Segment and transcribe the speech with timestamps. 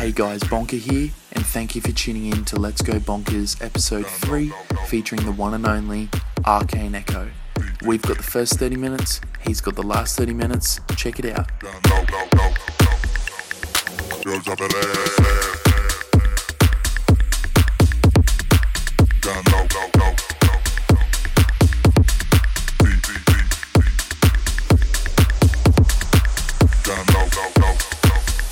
[0.00, 4.06] Hey guys, Bonker here, and thank you for tuning in to Let's Go Bonkers episode
[4.06, 4.50] 3
[4.86, 6.08] featuring the one and only
[6.46, 7.28] Arcane Echo.
[7.84, 10.80] We've got the first 30 minutes, he's got the last 30 minutes.
[10.96, 11.50] Check it out.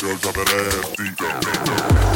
[0.08, 2.07] Yo, drop it ass, deep.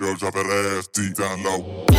[0.00, 1.89] Yo ya perdí, ya no.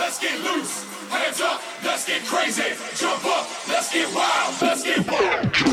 [0.00, 0.84] let's get loose.
[1.10, 2.72] Hands up, let's get crazy.
[2.96, 5.69] Jump up, let's get wild, let's get wild.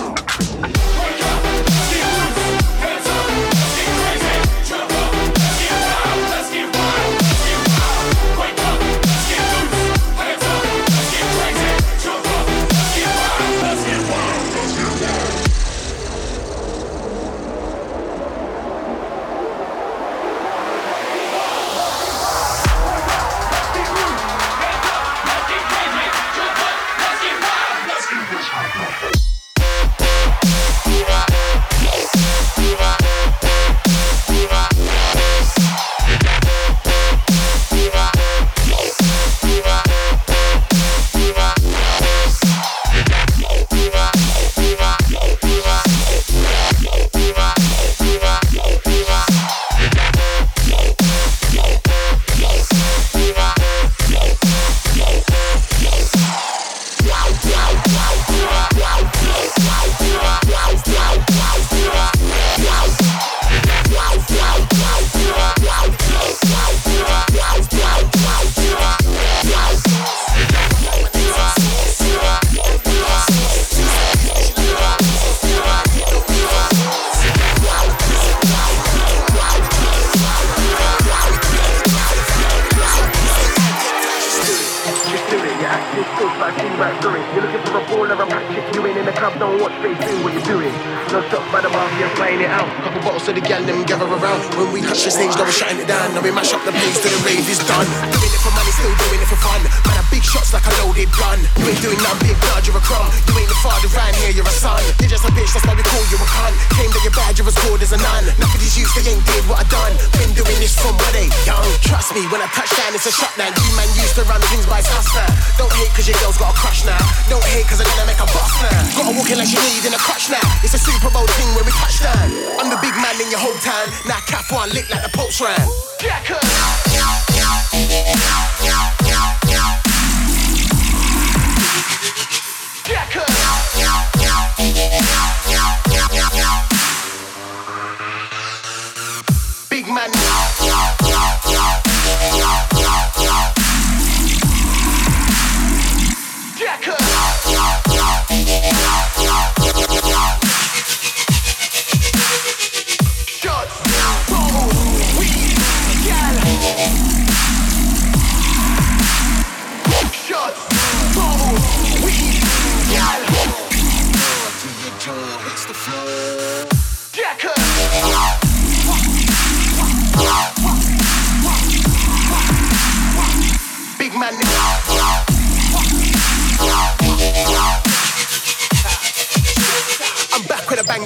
[112.08, 113.52] Trust me, when I touch down, it's a shutdown.
[113.52, 115.28] You man used to run things by us now.
[115.60, 117.04] Don't hate cause your girl's got a crush now.
[117.28, 118.80] Don't hate cause I'm gonna make a bust now.
[118.96, 120.48] Gotta walk in like you need in a crutch now.
[120.64, 122.32] It's a Super Bowl thing when we touch down.
[122.64, 123.92] I'm the big man in your hometown.
[124.08, 125.60] Now Cap one lit like the Pope's ran.
[126.00, 126.48] Jackers.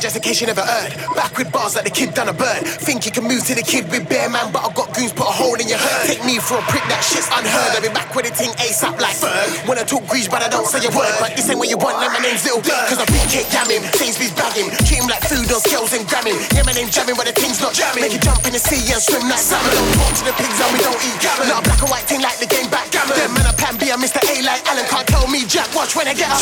[0.02, 0.98] Just in case you never heard.
[1.14, 2.66] Back with bars like the kid done a bird.
[2.82, 5.30] Think you can move to the kid with bare man, but I got goons put
[5.30, 6.10] a hole in your herd.
[6.10, 7.78] Take me for a prick, that shit's unheard.
[7.78, 9.70] I'll be back with a ting ASAP like Ferg.
[9.70, 11.14] When I talk grease, but I don't say a word.
[11.22, 12.90] But this ain't what you want, like my name's Lil Durk.
[12.90, 14.74] Cause I big cake yamming, Sainsbury's bagging.
[14.90, 16.38] Treat him like food on scales and gramming.
[16.50, 18.02] Yeah, my name's jamming, but the thing's not jamming.
[18.02, 19.70] Make you jump in the sea and swim like salmon.
[19.70, 21.46] Don't talk to the pigs and we don't eat gammon.
[21.46, 23.14] Not a black and white thing like the game backgammon.
[23.22, 24.18] Them man, I pan B, I'm Mr.
[24.18, 24.90] A like Alan.
[24.90, 26.42] Can't tell me Jack, watch when I get up.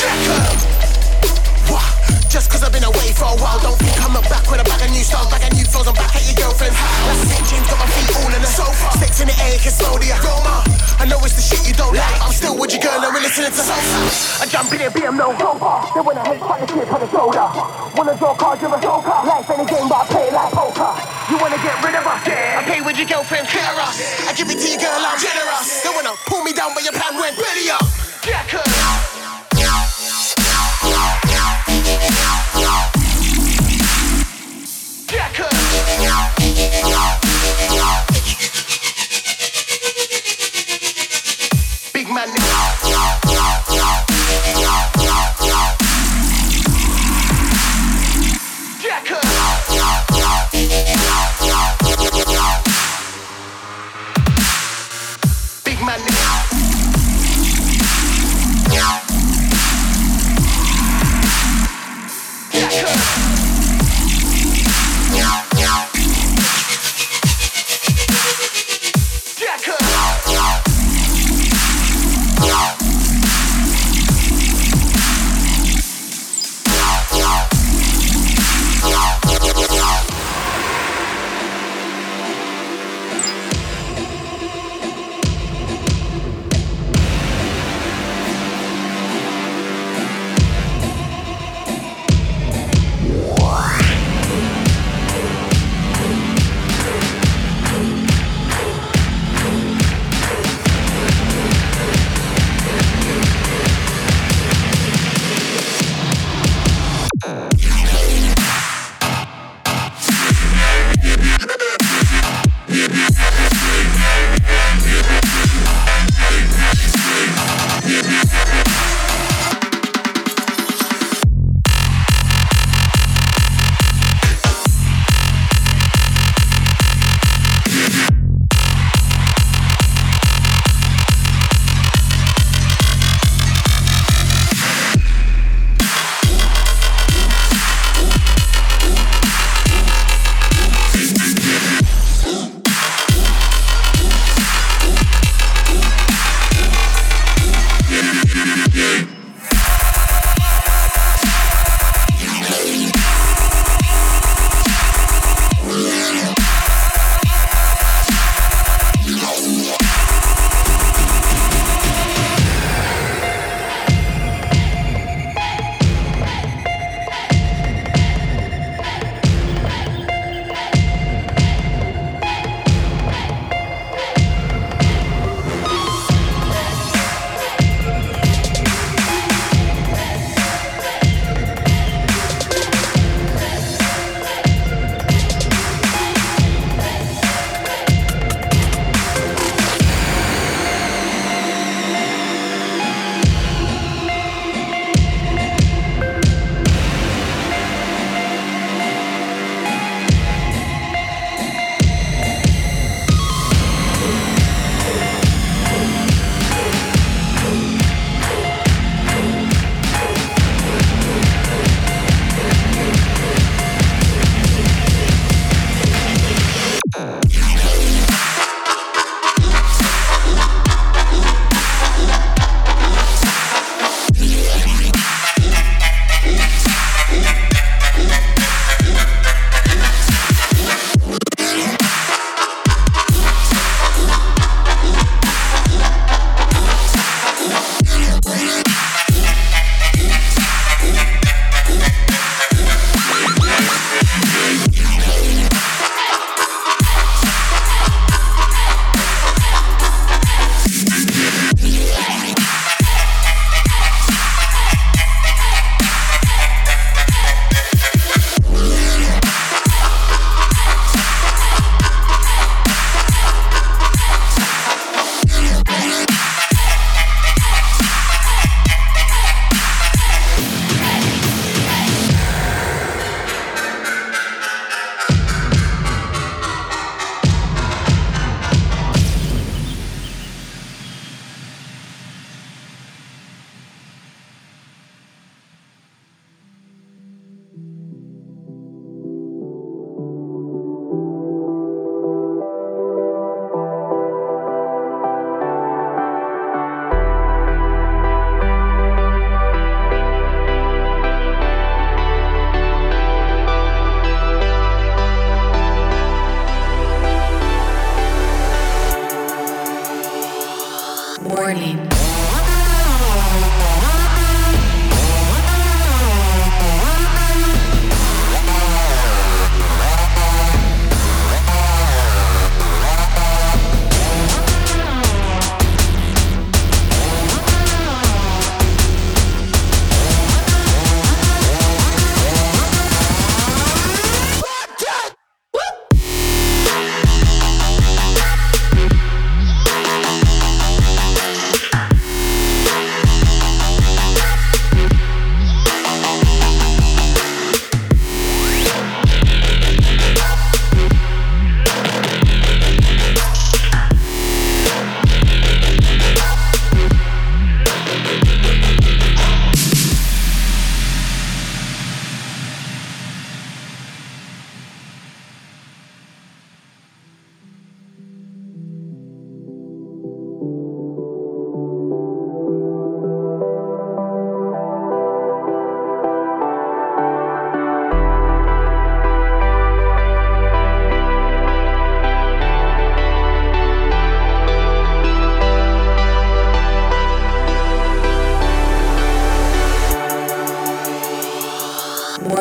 [1.67, 1.98] Wah.
[2.29, 4.63] Just cause I've been away for a while, don't think I'm a back with a
[4.63, 7.09] bag of new styles, bag of new flows, I'm back at your girlfriend's house.
[7.09, 7.45] Like St.
[7.49, 8.85] James, got my feet all in the sofa.
[9.01, 10.61] Sticks in the air, can slow the aroma.
[11.01, 13.25] I know it's the shit you don't like, I'm still with your girl and we're
[13.25, 13.97] listening to sofa.
[14.39, 15.81] I jump in there, BM no rover.
[15.89, 17.45] They wanna hate, fight the shit on the shoulder.
[17.97, 19.09] Wanna draw cards, you're a joker.
[19.25, 20.93] Life ain't a game, but I play it like poker.
[21.33, 22.21] You wanna get rid of us?
[22.29, 22.61] Yeah.
[22.61, 23.97] I play with your girlfriend, clear us.
[24.29, 25.01] I give it to your girl,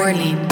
[0.08, 0.47] Orlean.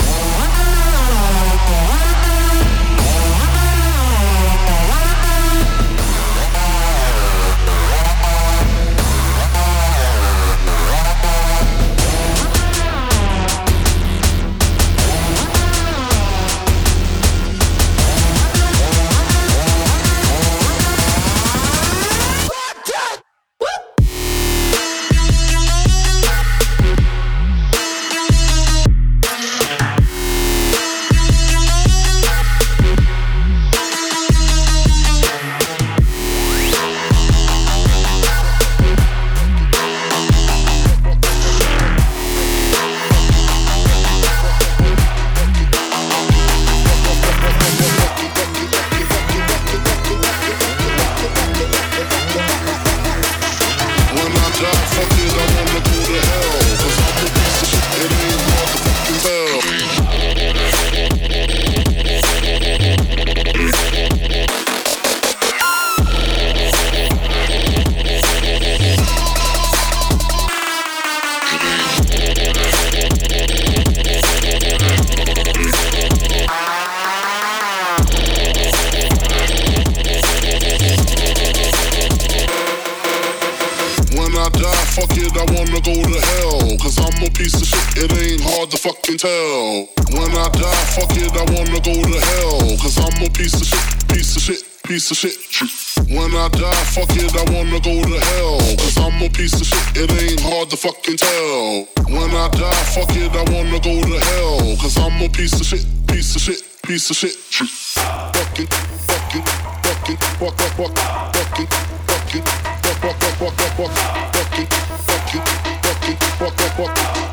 [116.39, 117.26] fuck, fuck, fuck.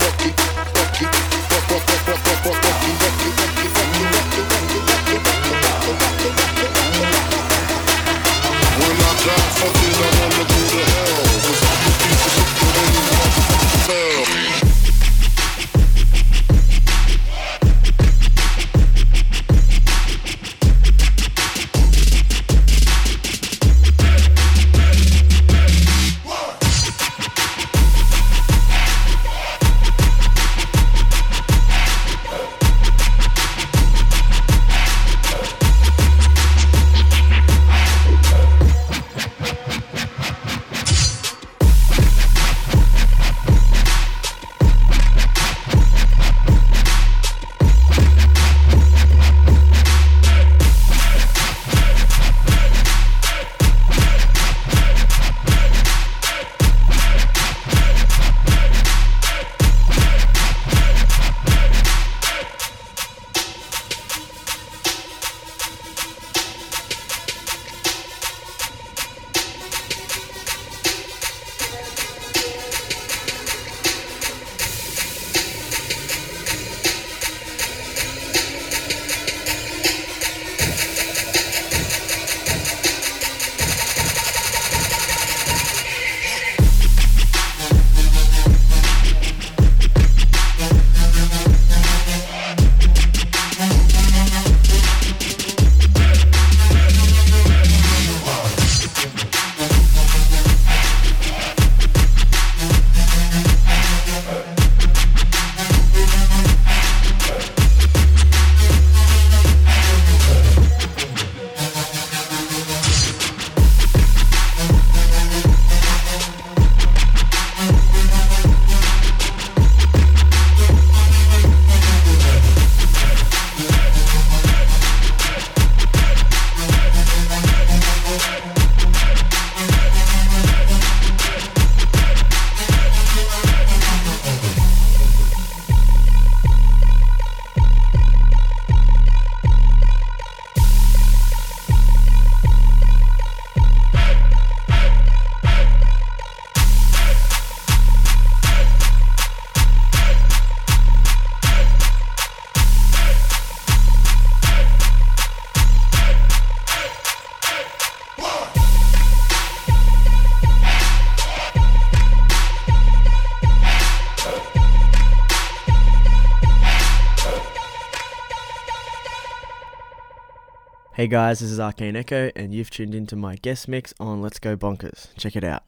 [171.04, 174.40] Hey guys, this is Arcane Echo, and you've tuned into my guest mix on Let's
[174.40, 175.10] Go Bonkers.
[175.18, 175.64] Check it out.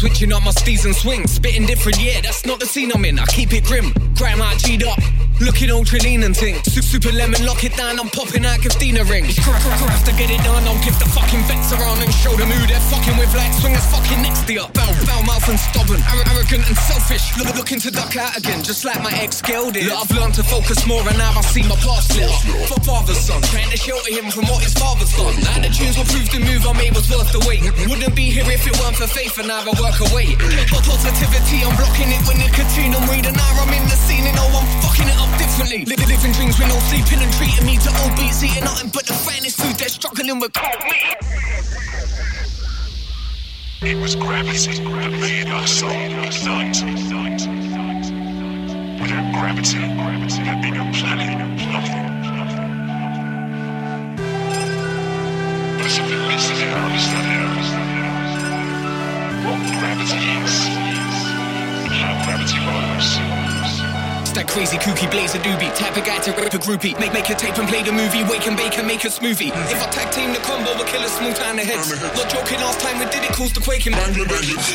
[0.00, 1.32] Switching up my steez and swings.
[1.32, 3.18] Spitting different, yeah, that's not the scene I'm in.
[3.18, 3.92] I keep it grim,
[4.40, 4.98] out G'd up.
[5.40, 6.60] Looking ultra lean and thing.
[6.68, 7.96] Su- Super lemon, lock it down.
[7.96, 9.40] I'm popping out Christina rings.
[9.40, 10.60] Crack, crack, crack, to get it done.
[10.68, 13.32] I'll give the fucking vets around and show them who they're fucking with.
[13.32, 14.68] Like swingers fucking next to you.
[14.76, 16.04] Foul, foul mouth and stubborn.
[16.12, 17.24] Arro- arrogant and selfish.
[17.40, 19.88] Look, looking to duck out again, just like my ex girl did.
[19.88, 22.44] Look, I've learned to focus more and now I see my past lit up.
[22.68, 25.40] For father's son, trying to shelter him from what his father's done.
[25.40, 27.64] Now the tunes will prove the move I made was worth the wait.
[27.88, 30.36] Wouldn't be here if it weren't for faith and now I work away.
[30.68, 32.92] But positivity, I'm blocking it with nicotine.
[32.92, 35.84] I'm reading now I'm in the scene and oh, I'm fucking it up differently.
[35.84, 39.06] Li- living dreams with no sleeping and treating me to old beats, eating nothing but
[39.06, 39.76] the finest food.
[39.76, 41.16] They're struggling with cold meat.
[43.82, 46.76] It was gravity that made us unite.
[49.00, 51.38] Without gravity, there'd be no planet,
[51.72, 52.06] nothing.
[55.76, 56.90] But it's a bit less than
[59.44, 60.54] what gravity is,
[61.88, 63.49] how gravity works.
[64.30, 65.74] It's that crazy kooky blazer doobie.
[65.74, 66.94] Type of guy to rip a groupie.
[67.02, 68.22] Make make a tape and play the movie.
[68.30, 69.50] Wake and bake and make a smoothie.
[69.50, 69.74] Mm.
[69.74, 72.62] If I tag team the combo We'll kill a small town of heads Not joking
[72.62, 73.90] last time we did it Caused the quaking.
[73.90, 73.98] in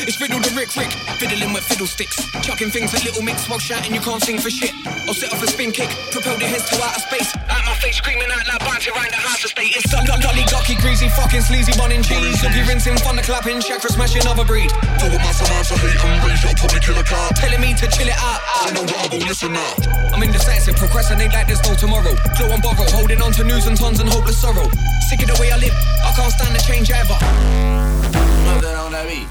[0.04, 0.92] It's riddle the Rick Rick.
[1.16, 2.20] Fiddling with fiddlesticks.
[2.44, 4.76] Chucking things at little mix While shouting you can't sing for shit.
[5.08, 7.32] I'll set off a spin kick Propel the heads to outer space.
[7.48, 10.76] Out my face screaming out loud Bounty around the house estate It's done Gully gucky
[10.84, 14.68] greasy Fucking sleazy and cheese Looky rinsing Thunder clapping Chakra smashing other breed.
[15.00, 17.32] Full of mass amounts of hate and rage, I'll probably kill a car.
[17.40, 18.40] Telling me to chill it out.
[18.44, 19.72] I know what I will listen now.
[20.12, 22.14] I'm indecisive, procrastinate like there's no tomorrow.
[22.36, 24.68] Glow and borrow, holding on to news and tons and hopeless sorrow.
[25.08, 27.16] Sick of the way I live, I can't stand the change ever.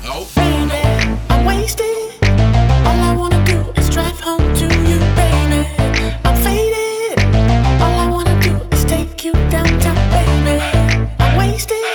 [0.07, 1.85] Oh Baby, I'm wasted.
[2.23, 5.67] All I wanna do is drive home to you, baby.
[6.23, 7.19] I'm faded.
[7.81, 10.61] All I wanna do is take you downtown, baby.
[11.19, 11.94] I'm wasted.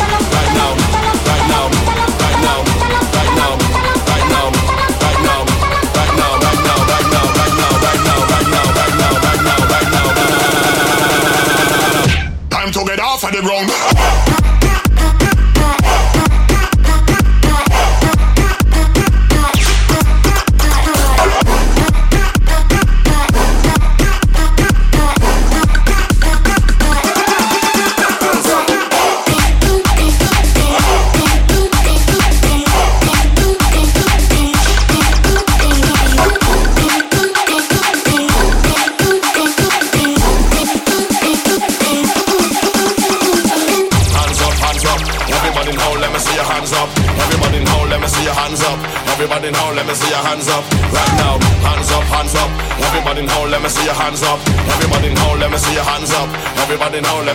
[13.23, 14.50] off of the ground.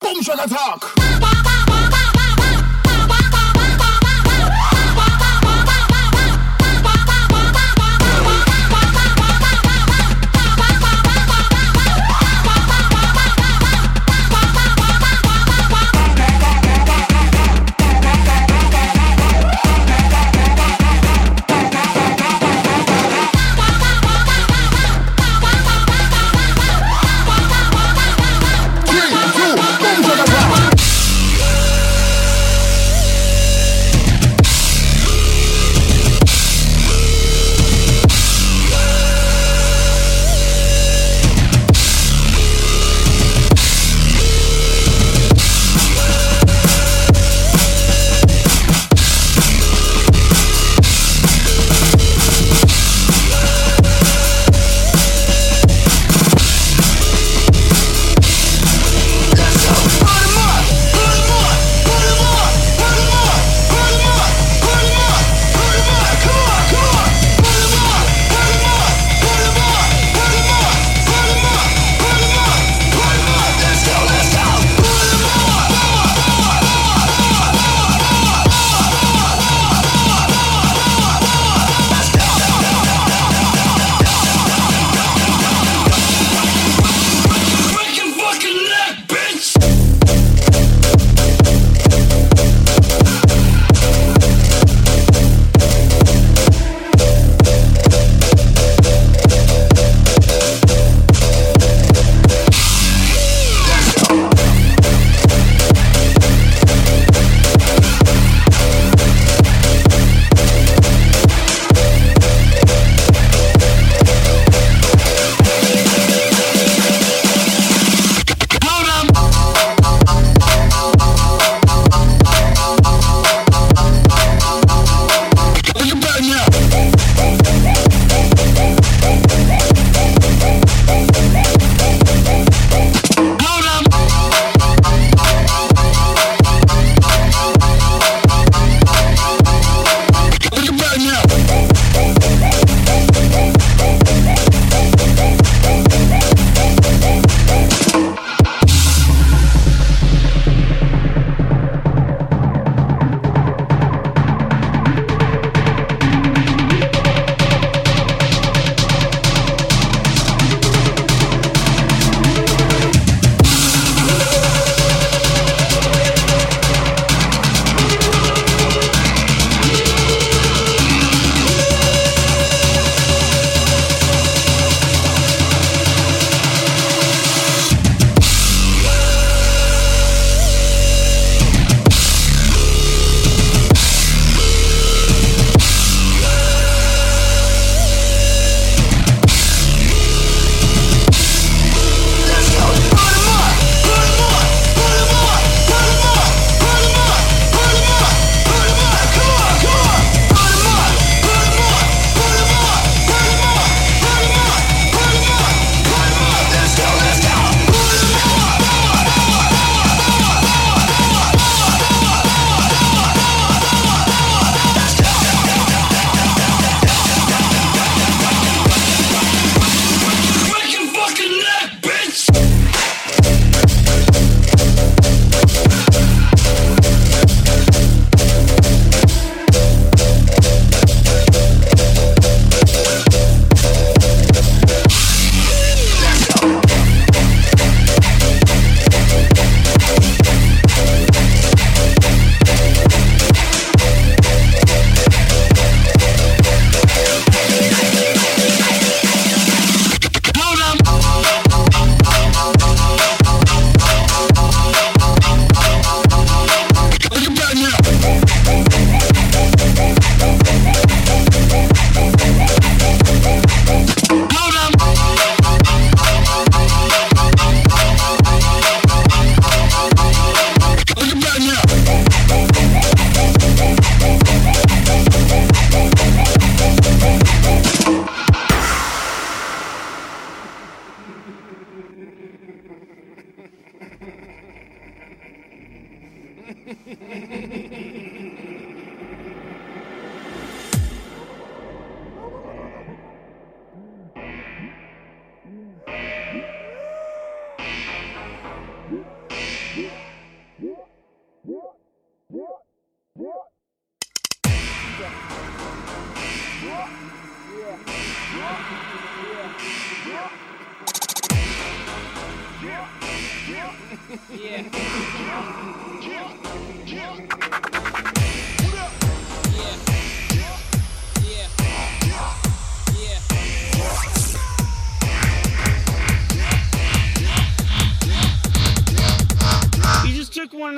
[0.00, 1.01] Boom shall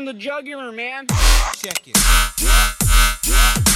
[0.04, 1.06] took the jugular, man.
[1.56, 3.73] Check it.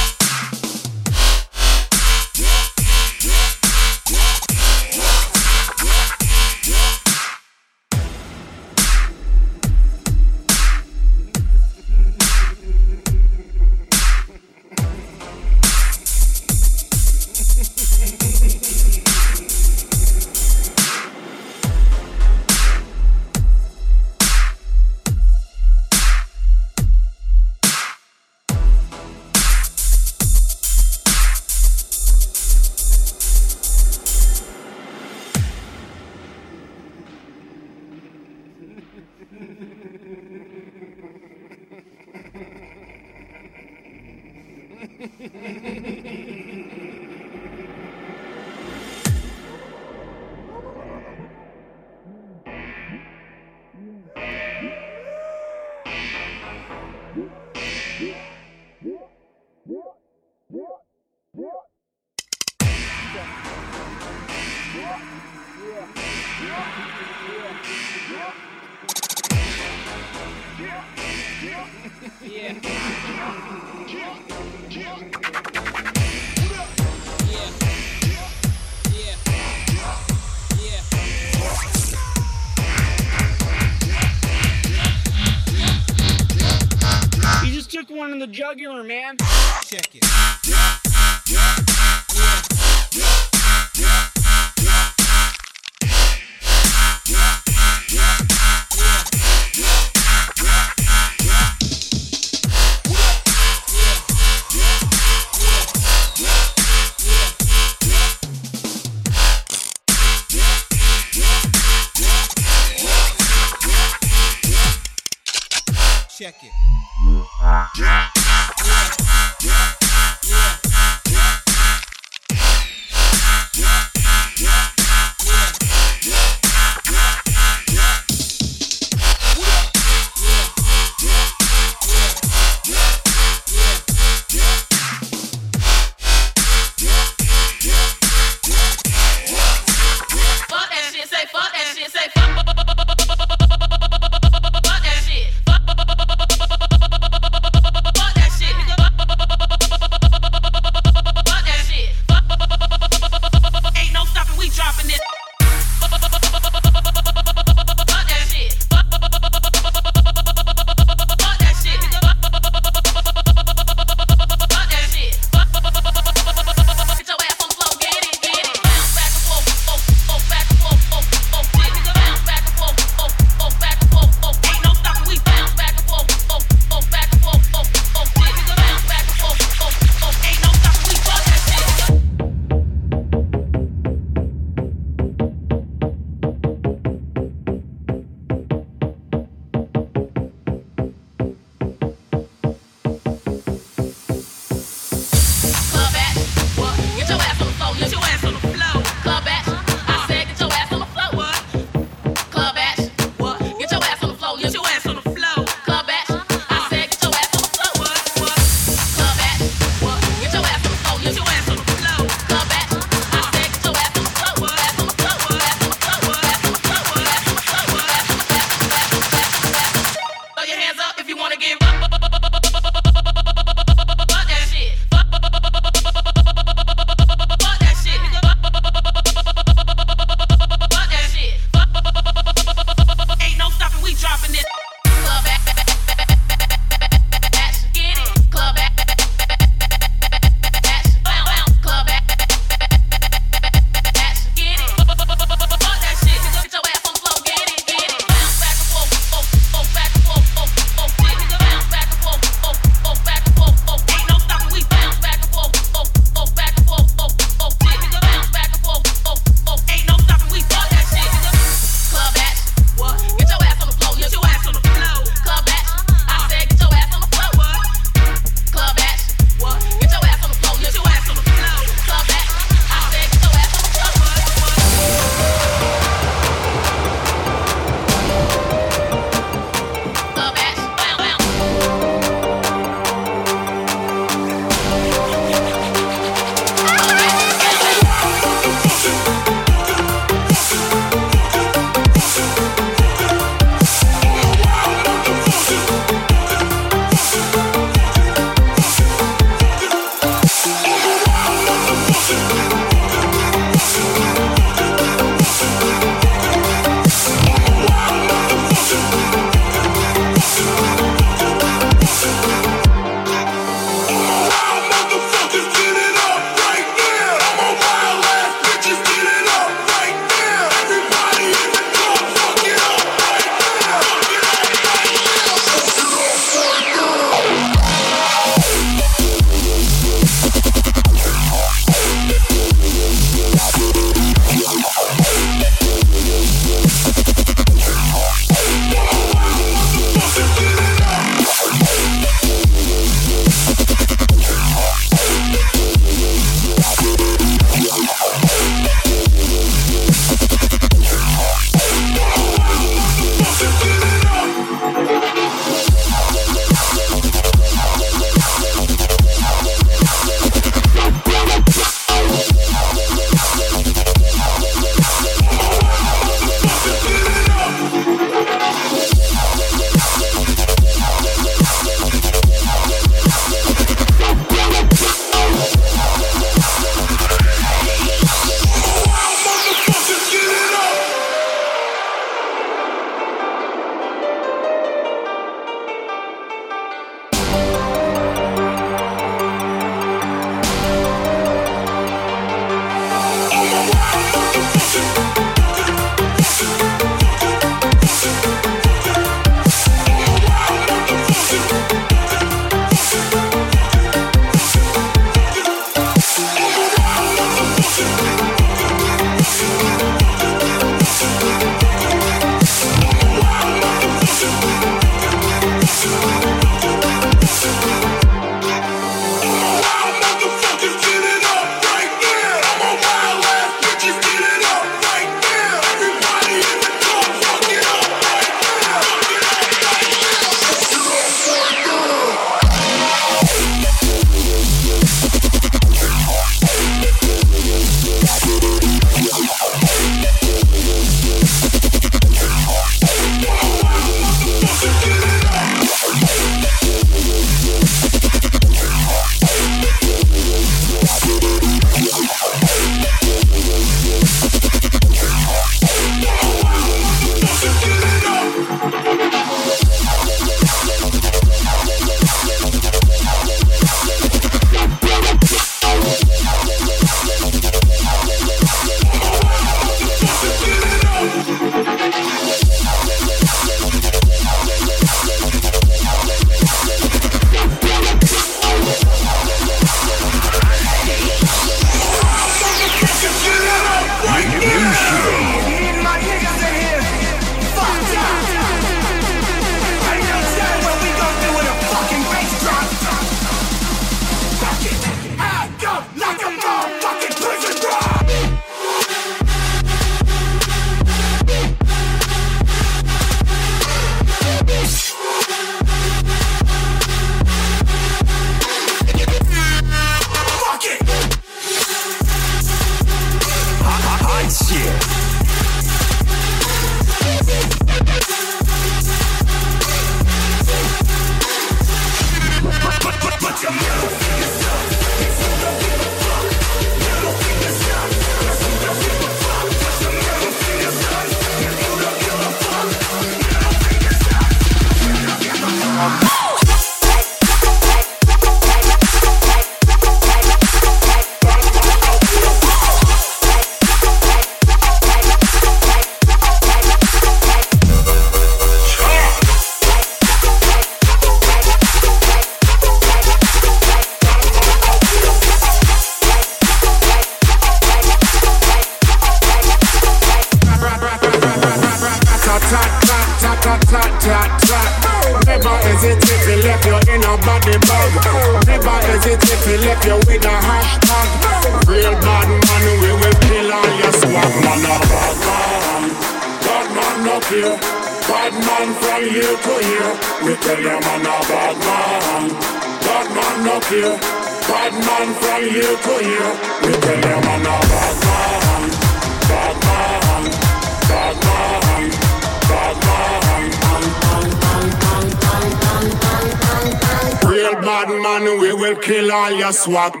[599.61, 600.00] swag.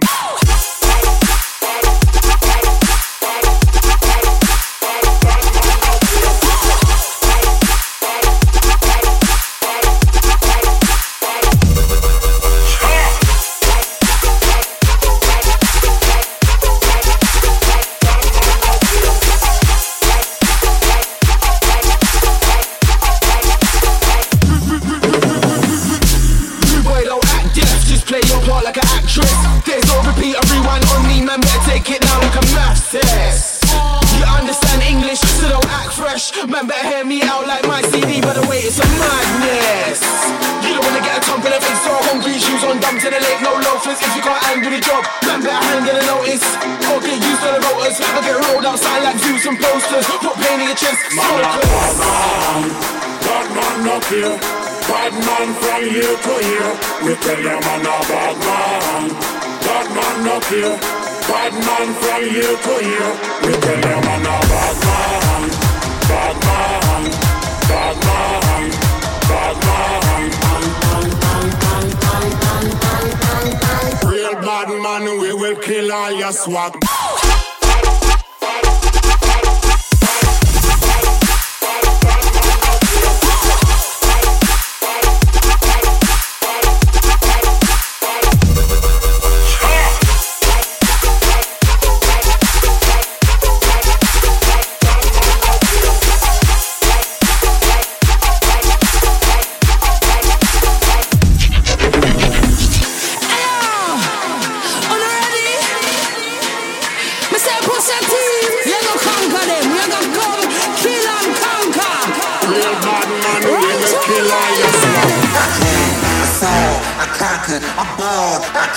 [75.93, 77.20] I just want.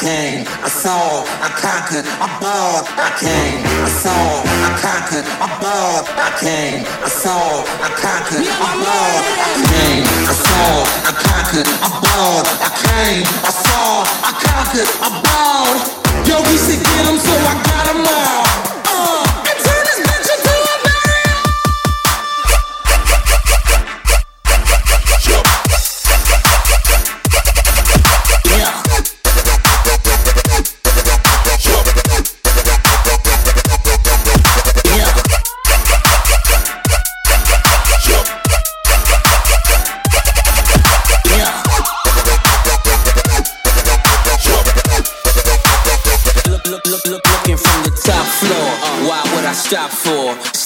[0.05, 6.05] came, I saw, I conquered, I bought, I came, I saw, I conquered, I bought,
[6.05, 10.69] I came, I saw, I conquered, I bought, I came, I saw,
[11.09, 15.81] I conquered, I bought, I came, I saw, I conquered, I bought.
[16.29, 18.44] Yo, we should get them, so I got them all.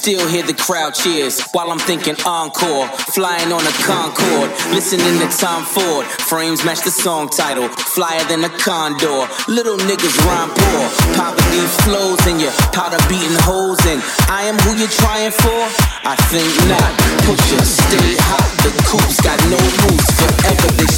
[0.08, 2.88] Still hear the crowd cheers while I'm thinking encore.
[3.12, 6.06] Flying on a Concorde, listening to Tom Ford.
[6.06, 9.28] Frames match the song title, flyer than a condor.
[9.52, 10.84] Little niggas rhyme poor.
[11.12, 13.84] Poverty flows and your powder beating holes.
[13.84, 14.00] And
[14.32, 15.60] I am who you're trying for?
[16.08, 16.88] I think not.
[17.28, 18.48] Push it, stay hot.
[18.64, 20.68] The coops got no rules forever.
[20.72, 20.88] They